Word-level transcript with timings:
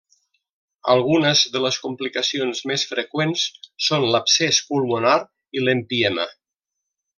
Algunes 0.93 1.43
de 1.55 1.61
les 1.65 1.77
complicacions 1.83 2.63
més 2.71 2.87
freqüents 2.93 3.45
són 3.89 4.09
l'abscés 4.15 4.63
pulmonar 4.73 5.15
i 5.61 5.67
l'empiema. 5.69 6.29